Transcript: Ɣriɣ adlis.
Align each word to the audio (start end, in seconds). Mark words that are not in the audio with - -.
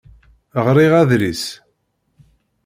Ɣriɣ 0.65 0.91
adlis. 1.01 1.43